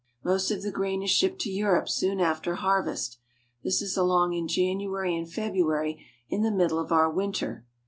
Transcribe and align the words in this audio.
Most 0.23 0.49
of 0.49 0.63
the 0.63 0.71
grain 0.71 1.03
is 1.03 1.11
shipped 1.11 1.39
to 1.41 1.51
Europe 1.51 1.87
soon 1.87 2.19
after 2.19 2.55
har 2.55 2.81
vest. 2.81 3.19
This 3.63 3.83
is 3.83 3.95
along 3.95 4.33
in 4.33 4.47
January 4.47 5.15
and 5.15 5.31
February, 5.31 6.03
in 6.27 6.41
the 6.41 6.49
mid 6.49 6.69
dle 6.69 6.79
of 6.79 6.91
our 6.91 7.07
winter. 7.11 7.67